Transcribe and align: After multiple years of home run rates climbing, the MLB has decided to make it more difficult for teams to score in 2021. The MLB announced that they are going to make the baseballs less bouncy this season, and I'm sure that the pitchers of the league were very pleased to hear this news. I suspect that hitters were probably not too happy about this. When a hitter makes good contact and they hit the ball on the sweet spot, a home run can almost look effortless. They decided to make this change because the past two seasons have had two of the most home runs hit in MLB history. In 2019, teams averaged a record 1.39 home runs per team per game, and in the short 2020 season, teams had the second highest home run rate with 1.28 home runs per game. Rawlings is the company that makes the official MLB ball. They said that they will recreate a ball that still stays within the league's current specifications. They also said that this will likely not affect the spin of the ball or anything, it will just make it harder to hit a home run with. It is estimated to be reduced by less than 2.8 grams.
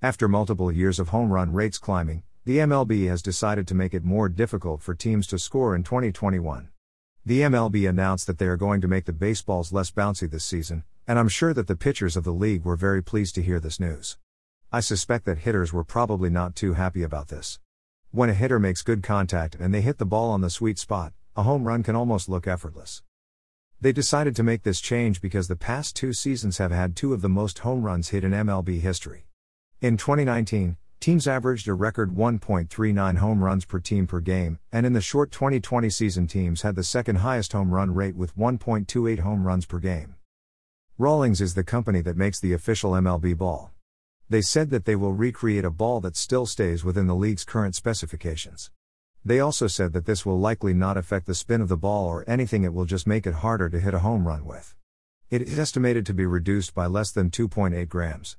After 0.00 0.28
multiple 0.28 0.70
years 0.70 1.00
of 1.00 1.08
home 1.08 1.32
run 1.32 1.52
rates 1.52 1.76
climbing, 1.76 2.22
the 2.44 2.58
MLB 2.58 3.08
has 3.08 3.20
decided 3.20 3.66
to 3.66 3.74
make 3.74 3.92
it 3.92 4.04
more 4.04 4.28
difficult 4.28 4.80
for 4.80 4.94
teams 4.94 5.26
to 5.26 5.40
score 5.40 5.74
in 5.74 5.82
2021. 5.82 6.68
The 7.26 7.40
MLB 7.40 7.88
announced 7.88 8.28
that 8.28 8.38
they 8.38 8.46
are 8.46 8.56
going 8.56 8.80
to 8.80 8.86
make 8.86 9.06
the 9.06 9.12
baseballs 9.12 9.72
less 9.72 9.90
bouncy 9.90 10.30
this 10.30 10.44
season, 10.44 10.84
and 11.08 11.18
I'm 11.18 11.26
sure 11.26 11.52
that 11.52 11.66
the 11.66 11.74
pitchers 11.74 12.16
of 12.16 12.22
the 12.22 12.32
league 12.32 12.64
were 12.64 12.76
very 12.76 13.02
pleased 13.02 13.34
to 13.34 13.42
hear 13.42 13.58
this 13.58 13.80
news. 13.80 14.18
I 14.70 14.78
suspect 14.78 15.24
that 15.24 15.38
hitters 15.38 15.72
were 15.72 15.82
probably 15.82 16.30
not 16.30 16.54
too 16.54 16.74
happy 16.74 17.02
about 17.02 17.26
this. 17.26 17.58
When 18.12 18.30
a 18.30 18.34
hitter 18.34 18.60
makes 18.60 18.82
good 18.82 19.02
contact 19.02 19.56
and 19.56 19.74
they 19.74 19.80
hit 19.80 19.98
the 19.98 20.06
ball 20.06 20.30
on 20.30 20.42
the 20.42 20.48
sweet 20.48 20.78
spot, 20.78 21.12
a 21.34 21.42
home 21.42 21.64
run 21.64 21.82
can 21.82 21.96
almost 21.96 22.28
look 22.28 22.46
effortless. 22.46 23.02
They 23.80 23.90
decided 23.90 24.36
to 24.36 24.44
make 24.44 24.62
this 24.62 24.80
change 24.80 25.20
because 25.20 25.48
the 25.48 25.56
past 25.56 25.96
two 25.96 26.12
seasons 26.12 26.58
have 26.58 26.70
had 26.70 26.94
two 26.94 27.12
of 27.12 27.20
the 27.20 27.28
most 27.28 27.58
home 27.58 27.82
runs 27.82 28.10
hit 28.10 28.22
in 28.22 28.30
MLB 28.30 28.80
history. 28.80 29.24
In 29.80 29.96
2019, 29.96 30.76
teams 30.98 31.28
averaged 31.28 31.68
a 31.68 31.72
record 31.72 32.10
1.39 32.10 33.18
home 33.18 33.44
runs 33.44 33.64
per 33.64 33.78
team 33.78 34.08
per 34.08 34.18
game, 34.18 34.58
and 34.72 34.84
in 34.84 34.92
the 34.92 35.00
short 35.00 35.30
2020 35.30 35.88
season, 35.88 36.26
teams 36.26 36.62
had 36.62 36.74
the 36.74 36.82
second 36.82 37.18
highest 37.18 37.52
home 37.52 37.70
run 37.70 37.94
rate 37.94 38.16
with 38.16 38.36
1.28 38.36 39.20
home 39.20 39.46
runs 39.46 39.66
per 39.66 39.78
game. 39.78 40.16
Rawlings 40.98 41.40
is 41.40 41.54
the 41.54 41.62
company 41.62 42.00
that 42.00 42.16
makes 42.16 42.40
the 42.40 42.52
official 42.52 42.90
MLB 42.90 43.38
ball. 43.38 43.70
They 44.28 44.42
said 44.42 44.70
that 44.70 44.84
they 44.84 44.96
will 44.96 45.12
recreate 45.12 45.64
a 45.64 45.70
ball 45.70 46.00
that 46.00 46.16
still 46.16 46.44
stays 46.44 46.82
within 46.82 47.06
the 47.06 47.14
league's 47.14 47.44
current 47.44 47.76
specifications. 47.76 48.72
They 49.24 49.38
also 49.38 49.68
said 49.68 49.92
that 49.92 50.06
this 50.06 50.26
will 50.26 50.40
likely 50.40 50.74
not 50.74 50.96
affect 50.96 51.26
the 51.26 51.36
spin 51.36 51.60
of 51.60 51.68
the 51.68 51.76
ball 51.76 52.08
or 52.08 52.24
anything, 52.28 52.64
it 52.64 52.74
will 52.74 52.84
just 52.84 53.06
make 53.06 53.28
it 53.28 53.34
harder 53.34 53.68
to 53.68 53.78
hit 53.78 53.94
a 53.94 54.00
home 54.00 54.26
run 54.26 54.44
with. 54.44 54.74
It 55.30 55.42
is 55.42 55.56
estimated 55.56 56.04
to 56.06 56.14
be 56.14 56.26
reduced 56.26 56.74
by 56.74 56.86
less 56.86 57.12
than 57.12 57.30
2.8 57.30 57.88
grams. 57.88 58.36